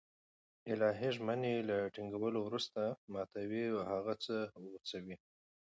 [0.71, 2.81] الهي ژمني له ټينگولو وروسته
[3.13, 5.15] ماتوي او هغه څه غوڅوي